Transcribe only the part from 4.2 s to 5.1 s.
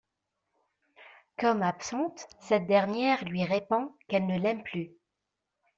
ne l'aime plus.